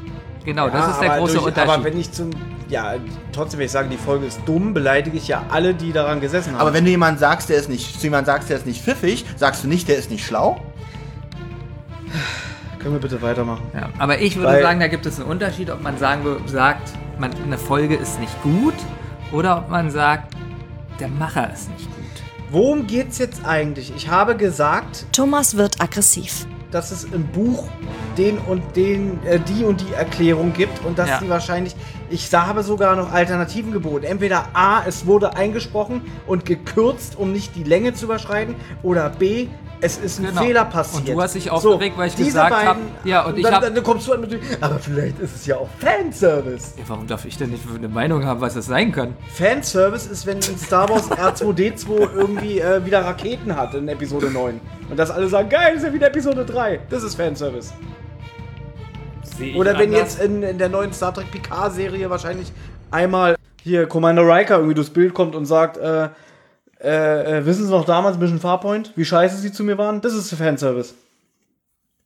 Genau, 0.45 0.67
das 0.69 0.75
Ja, 0.87 0.91
ist 0.91 1.01
der 1.01 1.17
große 1.19 1.33
durch- 1.35 1.45
Unterschied. 1.47 1.69
Aber 1.73 1.83
wenn 1.85 1.97
ich 1.99 2.11
zum, 2.11 2.31
ja, 2.69 2.95
trotzdem, 3.31 3.59
wenn 3.59 3.65
ich 3.65 3.71
sage, 3.71 3.89
die 3.89 3.97
Folge 3.97 4.25
ist 4.25 4.39
dumm, 4.45 4.73
beleidige 4.73 5.17
ich 5.17 5.27
ja 5.27 5.43
alle, 5.49 5.73
die 5.73 5.91
daran 5.91 6.19
gesessen 6.21 6.53
haben. 6.53 6.61
Aber 6.61 6.73
wenn 6.73 6.85
du 6.85 6.91
jemand 6.91 7.19
sagst, 7.19 7.49
der 7.49 7.57
ist 7.57 7.69
nicht, 7.69 7.99
zu 7.99 8.07
jemand 8.07 8.25
sagst, 8.27 8.49
der 8.49 8.57
ist 8.57 8.65
nicht 8.65 8.81
pfiffig, 8.81 9.25
sagst 9.37 9.63
du 9.63 9.67
nicht, 9.67 9.87
der 9.87 9.97
ist 9.97 10.09
nicht 10.11 10.25
schlau? 10.25 10.59
Können 12.79 12.95
wir 12.95 12.99
bitte 13.01 13.21
weitermachen? 13.21 13.63
Ja, 13.73 13.89
aber 13.97 14.19
ich 14.19 14.35
würde 14.35 14.49
Weil- 14.49 14.61
sagen, 14.61 14.79
da 14.79 14.87
gibt 14.87 15.05
es 15.05 15.19
einen 15.19 15.29
Unterschied, 15.29 15.69
ob 15.69 15.81
man 15.81 15.97
sagen 15.97 16.25
sagt, 16.47 16.91
man, 17.17 17.31
eine 17.43 17.57
Folge 17.57 17.95
ist 17.95 18.19
nicht 18.19 18.41
gut 18.43 18.73
oder 19.31 19.57
ob 19.57 19.69
man 19.69 19.89
sagt, 19.89 20.33
der 20.99 21.07
Macher 21.07 21.51
ist 21.53 21.69
nicht 21.71 21.85
gut. 21.85 21.93
Worum 22.51 22.85
geht's 22.85 23.17
jetzt 23.19 23.45
eigentlich? 23.45 23.93
Ich 23.95 24.09
habe 24.09 24.35
gesagt, 24.35 25.05
Thomas 25.11 25.55
wird 25.57 25.81
aggressiv. 25.81 26.45
dass 26.71 26.89
es 26.89 27.03
im 27.03 27.27
Buch 27.27 27.67
den 28.17 28.39
und 28.39 28.75
den, 28.75 29.23
äh, 29.27 29.39
die 29.39 29.63
und 29.63 29.79
die 29.79 29.93
Erklärung 29.93 30.53
gibt 30.53 30.83
und 30.83 30.97
dass 30.97 31.07
Ja. 31.07 31.19
die 31.19 31.29
wahrscheinlich, 31.29 31.75
ich 32.09 32.31
habe 32.33 32.63
sogar 32.63 32.95
noch 32.95 33.11
Alternativen 33.11 33.71
geboten. 33.71 34.05
Entweder 34.05 34.45
A, 34.53 34.83
es 34.85 35.05
wurde 35.05 35.35
eingesprochen 35.35 36.01
und 36.27 36.45
gekürzt, 36.45 37.17
um 37.17 37.31
nicht 37.31 37.55
die 37.55 37.63
Länge 37.63 37.93
zu 37.93 38.05
überschreiten, 38.05 38.55
oder 38.83 39.09
B, 39.09 39.47
es 39.81 39.97
ist 39.97 40.19
ein 40.19 40.27
Genau. 40.27 40.41
Fehler 40.43 40.63
passiert. 40.65 41.09
Und 41.09 41.15
du 41.17 41.21
hast 41.21 41.35
dich 41.35 41.51
aufgeregt, 41.51 41.97
weil 41.97 42.07
ich 42.07 42.15
gesagt 42.15 42.51
beiden- 42.51 42.67
hab- 42.69 42.77
ja, 43.05 43.25
und 43.25 43.37
ich 43.37 43.43
dann, 43.43 43.55
hab- 43.55 43.61
dann 43.61 43.83
kommst 43.83 44.07
du 44.07 44.13
an 44.13 44.21
mit 44.21 44.31
dem, 44.31 44.39
aber 44.61 44.79
vielleicht 44.79 45.19
ist 45.19 45.35
es 45.35 45.45
ja 45.45 45.57
auch 45.57 45.67
Fanservice. 45.79 46.75
Ja, 46.77 46.83
warum 46.87 47.05
darf 47.05 47.25
ich 47.25 47.37
denn 47.37 47.49
nicht 47.49 47.63
eine 47.75 47.89
Meinung 47.89 48.23
haben, 48.25 48.39
was 48.39 48.53
das 48.53 48.67
sein 48.67 48.93
kann? 48.93 49.13
Fanservice 49.33 50.05
ist, 50.07 50.25
wenn 50.25 50.37
in 50.37 50.57
Star 50.57 50.87
Wars 50.89 51.11
R2D2 51.11 52.13
irgendwie 52.15 52.59
äh, 52.59 52.85
wieder 52.85 53.03
Raketen 53.03 53.55
hat 53.57 53.73
in 53.73 53.87
Episode 53.89 54.31
9. 54.31 54.61
Und 54.89 54.97
dass 54.97 55.11
alle 55.11 55.27
sagen, 55.27 55.49
geil, 55.49 55.75
ist 55.75 55.83
ja 55.83 55.91
wieder 55.93 56.07
Episode 56.07 56.45
3. 56.45 56.79
Das 56.89 57.03
ist 57.03 57.15
Fanservice. 57.15 57.73
Oder 59.55 59.77
wenn 59.77 59.91
jetzt 59.91 60.21
in, 60.21 60.43
in 60.43 60.57
der 60.57 60.69
neuen 60.69 60.93
Star 60.93 61.13
Trek 61.13 61.31
Picard-Serie 61.31 62.09
wahrscheinlich 62.09 62.51
einmal 62.91 63.35
hier 63.61 63.87
Commander 63.87 64.23
Riker 64.23 64.57
irgendwie 64.57 64.75
durchs 64.75 64.89
Bild 64.89 65.13
kommt 65.13 65.35
und 65.35 65.45
sagt, 65.45 65.77
äh, 65.77 66.09
äh, 66.81 67.37
äh, 67.39 67.45
wissen 67.45 67.65
Sie 67.65 67.71
noch 67.71 67.85
damals 67.85 68.17
Mission 68.17 68.39
Farpoint, 68.39 68.91
wie 68.95 69.05
scheiße 69.05 69.37
Sie 69.37 69.51
zu 69.51 69.63
mir 69.63 69.77
waren? 69.77 70.01
Das 70.01 70.13
ist 70.13 70.33
Fanservice. 70.33 70.93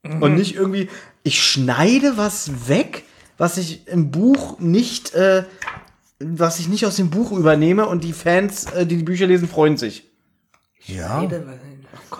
Und 0.04 0.36
nicht 0.36 0.54
irgendwie, 0.54 0.88
ich 1.22 1.42
schneide 1.42 2.16
was 2.16 2.68
weg, 2.68 3.04
was 3.36 3.58
ich 3.58 3.86
im 3.88 4.10
Buch 4.10 4.58
nicht, 4.58 5.14
äh, 5.14 5.44
was 6.20 6.58
ich 6.60 6.68
nicht 6.68 6.86
aus 6.86 6.96
dem 6.96 7.10
Buch 7.10 7.32
übernehme 7.32 7.86
und 7.86 8.04
die 8.04 8.12
Fans, 8.12 8.66
äh, 8.72 8.86
die 8.86 8.96
die 8.96 9.02
Bücher 9.02 9.26
lesen, 9.26 9.48
freuen 9.48 9.76
sich. 9.76 10.04
Ja. 10.86 11.28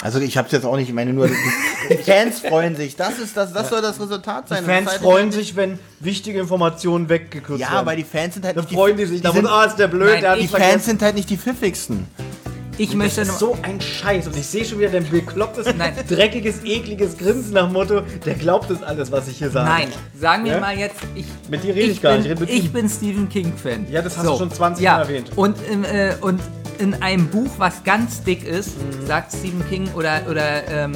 Also 0.03 0.21
ich 0.21 0.37
habe 0.37 0.47
es 0.47 0.53
jetzt 0.53 0.65
auch 0.65 0.77
nicht, 0.77 0.89
ich 0.89 0.95
meine 0.95 1.13
nur, 1.13 1.29
die 1.91 1.97
Fans 1.97 2.41
freuen 2.41 2.77
sich. 2.77 2.97
Das 2.97 3.19
ist 3.19 3.37
das, 3.37 3.53
das 3.53 3.69
soll 3.71 3.83
das 3.83 4.01
Resultat 4.01 4.45
Die 4.51 4.55
sein. 4.55 4.65
Fans 4.65 4.87
ist 4.87 4.93
halt 4.93 5.03
freuen 5.03 5.33
sich, 5.33 5.57
wenn 5.57 5.79
wichtige 6.01 6.39
Informationen 6.41 7.09
weggekürzt 7.09 7.61
Ja, 7.61 7.73
werden. 7.73 7.87
weil 7.87 7.97
die 7.97 8.05
Fans 8.05 8.35
sind 8.35 8.45
halt 8.47 8.57
Dann 8.57 8.65
nicht 8.65 8.75
freuen 8.75 8.97
die 8.97 9.07
sich. 9.07 9.23
die, 9.23 9.31
sind, 9.33 9.47
ah, 9.47 9.65
ist 9.65 9.77
der 9.77 9.89
blöd, 9.89 10.11
Nein, 10.13 10.21
der 10.21 10.31
hat 10.33 10.39
die 10.39 10.43
die 10.43 10.49
Fans 10.49 10.85
sind 10.85 11.03
halt 11.03 11.15
nicht 11.15 11.31
die 11.31 11.37
pfiffigsten. 11.37 12.07
Ich 12.81 12.95
möchte 12.95 13.23
das 13.23 13.31
ist 13.31 13.39
so 13.41 13.59
ein 13.63 13.81
Scheiß 13.81 14.29
und 14.29 14.37
ich 14.37 14.47
sehe 14.47 14.65
schon 14.65 14.79
wieder 14.79 14.91
dein 14.91 15.09
beklopptes, 15.11 15.67
Nein. 15.77 15.95
dreckiges, 16.09 16.63
ekliges 16.63 17.19
Grinsen 17.19 17.55
nach 17.55 17.65
dem 17.65 17.73
Motto, 17.73 18.03
der 18.25 18.35
glaubt 18.35 18.71
das 18.71 18.85
alles, 18.85 19.11
was 19.11 19.27
ich 19.27 19.39
hier 19.39 19.51
sage. 19.51 19.69
Nein, 19.69 19.89
sagen 20.17 20.45
wir 20.45 20.53
Ja? 20.53 20.61
mal 20.61 20.79
jetzt, 20.79 20.95
ich. 21.17 21.25
Mit 21.51 21.65
dir 21.65 21.75
rede 21.75 21.91
ich 21.91 22.01
gar 22.01 22.13
bin, 22.13 22.23
nicht, 22.23 22.31
ich 22.31 22.39
rede 22.41 22.53
mit 22.53 22.65
ich 22.65 22.73
bin 22.73 22.89
Stephen 22.89 23.29
King-Fan. 23.29 23.87
Ja, 23.91 24.01
das 24.01 24.17
hast 24.17 24.29
du 24.29 24.37
schon 24.39 24.53
20 24.53 24.85
ja. 24.85 24.93
Mal 24.95 25.01
erwähnt. 25.03 25.33
Und, 25.35 25.57
im, 25.69 25.83
äh, 25.83 26.15
und 26.21 26.39
in 26.79 26.95
einem 27.03 27.29
Buch, 27.29 27.51
was 27.59 27.83
ganz 27.85 28.23
dick 28.23 28.45
ist, 28.47 28.77
Mhm. 28.79 29.07
sagt 29.07 29.33
Stephen 29.33 29.69
King 29.69 29.89
oder, 29.95 30.21
oder 30.31 30.67
ähm, 30.69 30.93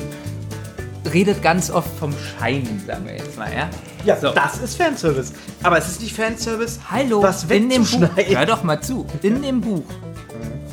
redet 1.13 1.43
ganz 1.43 1.71
oft 1.71 1.89
vom 1.99 2.13
Shining, 2.39 2.81
sagen 2.87 3.05
wir 3.07 3.15
jetzt 3.17 3.37
mal, 3.37 3.53
ja? 3.53 3.69
Ja, 4.05 4.17
So. 4.17 4.31
das 4.33 4.59
ist 4.59 4.77
Fanservice. 4.77 5.33
Aber 5.63 5.79
es 5.79 5.89
ist 5.89 6.01
nicht 6.01 6.15
Fanservice, 6.15 6.79
Hallo, 6.91 7.23
was 7.23 7.45
in 7.45 7.69
dem 7.69 7.85
Buch, 7.85 8.09
hör 8.17 8.47
doch 8.47 8.63
mal 8.65 8.81
zu, 8.81 9.07
in 9.23 9.43
dem 9.43 9.61
Buch. 9.61 9.85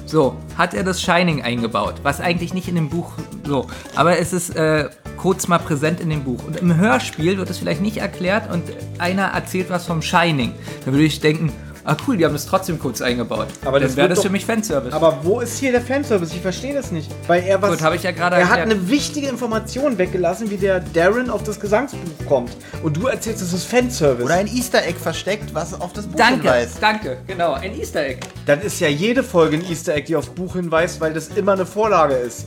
So, 0.06 0.36
hat 0.58 0.74
er 0.74 0.84
das 0.84 1.02
Shining 1.02 1.44
eingebaut, 1.44 1.96
was 2.02 2.20
eigentlich 2.20 2.54
nicht 2.56 2.68
in 2.68 2.74
dem 2.76 2.90
Buch 2.90 3.12
so, 3.46 3.68
aber 3.96 4.18
es 4.18 4.34
ist 4.34 4.56
äh, 4.56 4.90
kurz 5.18 5.48
mal 5.48 5.60
präsent 5.60 6.00
in 6.00 6.10
dem 6.10 6.24
Buch. 6.24 6.44
Und 6.48 6.56
im 6.58 6.76
Hörspiel 6.76 7.38
wird 7.38 7.50
es 7.52 7.60
vielleicht 7.60 7.82
nicht 7.82 7.98
erklärt 7.98 8.52
und 8.52 8.64
einer 8.98 9.26
erzählt 9.26 9.70
was 9.70 9.86
vom 9.86 10.02
Shining. 10.02 10.54
Dann 10.86 10.94
würde 10.96 11.06
ich 11.06 11.20
denken, 11.20 11.52
ah 11.84 11.96
cool, 12.08 12.18
die 12.18 12.26
haben 12.26 12.34
das 12.34 12.46
trotzdem 12.46 12.80
kurz 12.80 13.02
eingebaut. 13.02 13.48
Aber 13.66 13.80
Dann 13.80 13.88
das 13.90 13.98
wäre 13.98 14.10
das 14.10 14.18
doch- 14.18 14.24
für 14.26 14.30
mich 14.32 14.46
Fanservice. 14.46 14.94
Aber 14.94 15.20
wo 15.24 15.40
ist 15.40 15.58
hier 15.60 15.72
der 15.72 15.82
Fanservice? 15.82 16.34
Ich 16.34 16.42
verstehe 16.42 16.74
das 16.74 16.92
nicht. 16.92 17.10
Weil 17.28 17.44
er 17.44 17.62
was. 17.62 17.72
Gut, 17.72 17.82
habe 17.82 17.96
ich 17.96 18.04
ja 18.04 18.12
gerade 18.12 18.36
Er 18.38 18.50
hat 18.50 18.60
erklärt. 18.60 18.80
eine 18.80 18.90
wichtige 18.90 19.28
Information 19.28 19.98
weggelassen, 19.98 20.50
wie 20.50 20.58
der 20.58 20.80
Darren 20.80 21.30
auf 21.30 21.44
das 21.44 21.60
Gesangsbuch 21.60 22.26
kommt. 22.28 22.52
Und 22.84 22.98
du 22.98 23.08
erzählst, 23.08 23.42
es 23.42 23.54
ist 23.54 23.66
Fanservice. 23.66 24.26
Oder 24.26 24.36
ein 24.36 24.48
Easter 24.48 24.84
Egg 24.86 25.00
versteckt, 25.00 25.54
was 25.54 25.80
auf 25.80 25.94
das 25.94 26.06
Buch 26.08 26.16
Danke, 26.18 26.42
hinweist. 26.44 26.78
danke, 26.82 27.18
genau, 27.28 27.54
ein 27.54 27.78
Easter 27.80 28.06
Egg. 28.06 28.20
Dann 28.46 28.62
ist 28.62 28.80
ja 28.80 28.88
jede 28.88 29.24
Folge 29.24 29.58
ein 29.58 29.70
Easter 29.70 29.94
Egg, 29.96 30.06
die 30.08 30.16
aufs 30.16 30.30
Buch 30.30 30.54
hinweist, 30.56 31.00
weil 31.02 31.14
das 31.14 31.30
immer 31.30 31.54
eine 31.54 31.66
Vorlage 31.66 32.16
ist. 32.16 32.46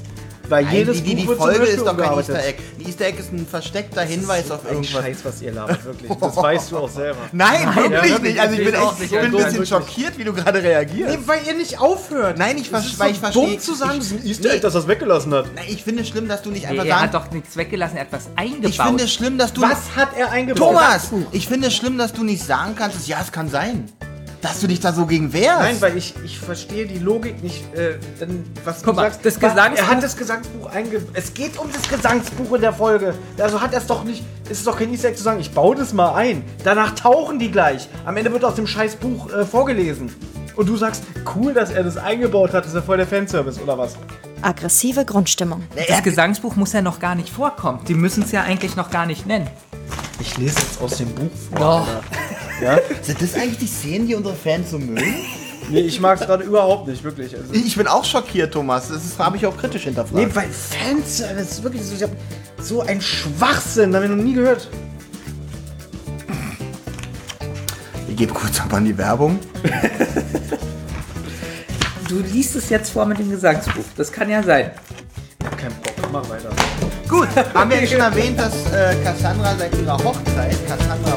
Weil 0.52 0.64
Nein, 0.64 0.74
jedes 0.74 1.02
die, 1.02 1.14
die, 1.14 1.26
die 1.26 1.26
Folge 1.26 1.64
ist 1.64 1.80
doch 1.80 1.96
kein. 1.96 2.18
Easter 2.18 2.44
Egg. 2.44 2.58
Ein 2.78 2.86
Easter 2.86 3.06
Egg 3.06 3.18
ist 3.18 3.32
ein 3.32 3.46
versteckter 3.46 4.02
Hinweis 4.02 4.50
auf 4.50 4.66
irgendwas. 4.66 4.90
Scheiß, 4.90 5.24
was 5.24 5.40
ihr 5.40 5.50
labert, 5.50 5.82
wirklich. 5.82 6.12
Das 6.12 6.36
weißt 6.42 6.72
du 6.72 6.76
auch 6.76 6.90
selber. 6.90 7.20
Nein, 7.32 7.70
Nein, 7.74 7.90
wirklich 7.90 8.10
ja, 8.10 8.18
nicht. 8.18 8.38
Also 8.38 8.58
ich 8.58 8.64
bin, 8.66 8.76
auch 8.76 9.00
ich 9.00 9.10
bin 9.10 9.18
ein 9.18 9.30
bisschen 9.30 9.52
wirklich. 9.52 9.68
schockiert, 9.70 10.18
wie 10.18 10.24
du 10.24 10.34
gerade 10.34 10.62
reagierst. 10.62 11.18
Nee, 11.18 11.22
weil 11.24 11.40
ihr 11.46 11.54
nicht 11.54 11.80
aufhört. 11.80 12.36
Nein, 12.36 12.58
ich, 12.58 12.70
Das 12.70 12.98
weil 12.98 13.08
so 13.08 13.12
ich 13.14 13.18
verstehe. 13.18 13.46
dumm 13.46 13.60
zu 13.60 13.74
sagen, 13.74 13.92
ich, 13.92 13.98
das 14.00 14.06
ist 14.08 14.20
ein 14.20 14.26
Easter 14.26 14.48
nee, 14.48 14.54
Egg, 14.56 14.60
dass 14.60 14.74
er 14.74 14.80
es 14.80 14.88
weggelassen 14.88 15.32
hat. 15.32 15.46
Nein, 15.54 15.64
ich 15.68 15.84
finde 15.84 16.02
es 16.02 16.08
schlimm, 16.08 16.28
dass 16.28 16.42
du 16.42 16.50
nicht 16.50 16.64
Nee, 16.64 16.78
einfach 16.78 16.84
er 16.84 17.00
hat 17.00 17.14
doch 17.14 17.30
nichts 17.30 17.56
weggelassen, 17.56 17.96
er 17.96 18.02
hat 18.02 18.12
was 18.12 18.28
eingebaut. 18.36 18.68
Ich 18.68 18.78
finde 18.78 19.04
es 19.04 19.12
schlimm, 19.14 19.38
dass 19.38 19.54
du. 19.54 19.62
Was 19.62 19.96
hat 19.96 20.10
er 20.18 20.32
eingebaut? 20.32 20.68
Thomas! 20.68 21.10
Ich 21.30 21.48
finde 21.48 21.68
es 21.68 21.74
schlimm, 21.74 21.96
dass 21.96 22.12
du 22.12 22.24
nicht 22.24 22.44
sagen 22.44 22.74
kannst, 22.76 22.98
dass, 22.98 23.06
ja, 23.06 23.22
es 23.22 23.32
kann 23.32 23.48
sein. 23.48 23.90
Dass 24.42 24.60
du 24.60 24.66
dich 24.66 24.80
da 24.80 24.92
so 24.92 25.06
gegen 25.06 25.32
wehrst. 25.32 25.60
Nein, 25.60 25.76
weil 25.80 25.96
ich, 25.96 26.14
ich 26.24 26.38
verstehe 26.38 26.84
die 26.86 26.98
Logik 26.98 27.42
nicht, 27.44 27.62
äh, 27.74 27.94
denn, 28.20 28.44
was 28.64 28.78
Guck 28.82 28.86
du 28.86 28.92
mal, 29.00 29.02
sagst. 29.12 29.24
das 29.24 29.38
Gesangsbuch- 29.40 29.78
Er 29.78 29.88
hat 29.88 30.02
das 30.02 30.16
Gesangsbuch 30.16 30.66
einge... 30.66 31.00
Es 31.14 31.32
geht 31.32 31.56
um 31.58 31.68
das 31.72 31.88
Gesangsbuch 31.88 32.52
in 32.56 32.60
der 32.60 32.72
Folge. 32.72 33.14
Also 33.38 33.60
hat 33.60 33.72
er 33.72 33.78
es 33.78 33.86
doch 33.86 34.02
nicht... 34.02 34.24
Es 34.50 34.58
ist 34.58 34.66
doch 34.66 34.76
kein 34.76 34.90
Easter 34.92 35.08
Egg 35.08 35.16
zu 35.16 35.22
sagen, 35.22 35.38
ich 35.40 35.52
baue 35.52 35.76
das 35.76 35.92
mal 35.92 36.14
ein. 36.16 36.44
Danach 36.64 36.94
tauchen 36.96 37.38
die 37.38 37.50
gleich. 37.52 37.88
Am 38.04 38.16
Ende 38.16 38.32
wird 38.32 38.44
aus 38.44 38.56
dem 38.56 38.66
scheiß 38.66 38.96
Buch 38.96 39.32
äh, 39.32 39.44
vorgelesen. 39.46 40.12
Und 40.56 40.68
du 40.68 40.76
sagst, 40.76 41.04
cool, 41.36 41.54
dass 41.54 41.70
er 41.70 41.84
das 41.84 41.96
eingebaut 41.96 42.52
hat, 42.52 42.64
das 42.64 42.72
ist 42.72 42.74
ja 42.74 42.82
voll 42.82 42.96
der 42.98 43.06
Fanservice, 43.06 43.60
oder 43.62 43.78
was? 43.78 43.94
Aggressive 44.42 45.04
Grundstimmung. 45.04 45.62
Das 45.88 46.02
Gesangsbuch 46.02 46.56
muss 46.56 46.72
ja 46.72 46.82
noch 46.82 46.98
gar 46.98 47.14
nicht 47.14 47.28
vorkommen. 47.30 47.78
Die 47.86 47.94
müssen 47.94 48.24
es 48.24 48.32
ja 48.32 48.42
eigentlich 48.42 48.74
noch 48.74 48.90
gar 48.90 49.06
nicht 49.06 49.24
nennen. 49.24 49.46
Ich 50.18 50.36
lese 50.36 50.58
jetzt 50.58 50.80
aus 50.82 50.96
dem 50.98 51.14
Buch 51.14 51.30
vor. 51.56 51.86
Doch. 51.86 51.86
Ja? 52.62 52.78
Sind 53.02 53.20
das 53.20 53.34
eigentlich 53.34 53.58
die 53.58 53.66
Szenen, 53.66 54.06
die 54.06 54.14
unsere 54.14 54.34
Fans 54.34 54.70
so 54.70 54.78
mögen? 54.78 55.02
Nee, 55.70 55.80
ich 55.80 56.00
mag 56.00 56.20
es 56.20 56.26
gerade 56.26 56.44
überhaupt 56.44 56.86
nicht, 56.88 57.02
wirklich. 57.04 57.34
Also, 57.36 57.52
Ich 57.52 57.76
bin 57.76 57.86
auch 57.86 58.04
schockiert, 58.04 58.52
Thomas. 58.52 58.88
Das 58.88 59.18
habe 59.18 59.36
ich 59.36 59.46
auch 59.46 59.56
kritisch 59.56 59.84
hinterfragt. 59.84 60.14
nee, 60.14 60.34
weil 60.34 60.48
Fanservice 60.48 61.50
ist 61.52 61.62
wirklich 61.62 61.82
so... 61.82 61.94
Ich 61.94 62.02
hab 62.02 62.10
so 62.60 62.80
ein 62.82 63.00
Schwachsinn, 63.00 63.90
da 63.92 63.96
habe 63.98 64.06
ich 64.06 64.16
noch 64.16 64.22
nie 64.22 64.34
gehört. 64.34 64.68
Ich 68.08 68.16
gebe 68.16 68.32
kurz 68.32 68.60
ab 68.60 68.72
an 68.74 68.84
die 68.84 68.96
Werbung. 68.96 69.38
Du 72.08 72.18
liest 72.18 72.56
es 72.56 72.68
jetzt 72.68 72.90
vor 72.90 73.06
mit 73.06 73.18
dem 73.18 73.30
Gesangsbuch. 73.30 73.84
Das 73.96 74.12
kann 74.12 74.28
ja 74.28 74.42
sein. 74.42 74.72
Ich 75.40 75.46
hab 75.46 75.56
keinen 75.56 75.74
Bock, 75.76 76.12
mach 76.12 76.28
weiter. 76.28 76.50
Gut, 77.08 77.26
haben 77.54 77.70
wir 77.70 77.80
ja 77.80 77.86
schon 77.86 78.00
erwähnt, 78.00 78.38
dass 78.38 78.52
äh, 78.70 78.94
Cassandra 79.02 79.54
seit 79.58 79.74
ihrer 79.80 79.96
Hochzeit 79.96 80.54
Cassandra 80.68 81.16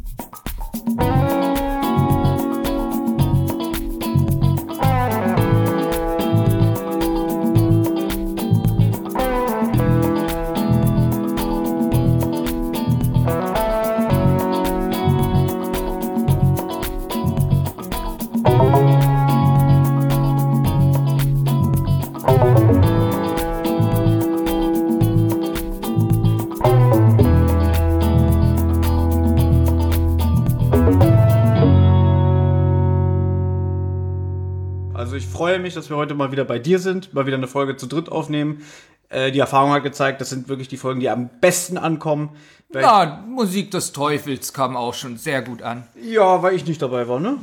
Freue 35.51 35.59
mich, 35.59 35.73
dass 35.73 35.89
wir 35.89 35.97
heute 35.97 36.13
mal 36.13 36.31
wieder 36.31 36.45
bei 36.45 36.59
dir 36.59 36.79
sind, 36.79 37.13
mal 37.13 37.25
wieder 37.25 37.35
eine 37.35 37.47
Folge 37.47 37.75
zu 37.75 37.85
dritt 37.85 38.09
aufnehmen. 38.09 38.63
Äh, 39.09 39.33
die 39.33 39.39
Erfahrung 39.39 39.71
hat 39.71 39.83
gezeigt, 39.83 40.21
das 40.21 40.29
sind 40.29 40.47
wirklich 40.47 40.69
die 40.69 40.77
Folgen, 40.77 41.01
die 41.01 41.09
am 41.09 41.29
besten 41.41 41.77
ankommen. 41.77 42.29
Weil 42.69 42.83
Ja, 42.83 43.25
Musik 43.27 43.69
des 43.71 43.91
Teufels 43.91 44.53
kam 44.53 44.77
auch 44.77 44.93
schon 44.93 45.17
sehr 45.17 45.41
gut 45.41 45.61
an. 45.61 45.83
ja, 46.01 46.41
weil 46.41 46.55
ich 46.55 46.65
nicht 46.65 46.81
dabei 46.81 47.05
war, 47.09 47.19
ne? 47.19 47.37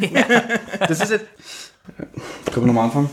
Das 0.80 1.00
ist 1.00 1.10
jetzt. 1.12 1.26
Können 2.46 2.66
wir 2.66 2.66
nochmal 2.66 2.86
anfangen? 2.86 3.10